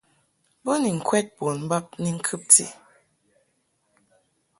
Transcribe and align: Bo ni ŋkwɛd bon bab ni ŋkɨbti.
Bo 0.63 0.73
ni 0.81 0.89
ŋkwɛd 0.97 1.27
bon 1.37 1.59
bab 1.69 1.85
ni 2.01 2.09
ŋkɨbti. 2.17 2.65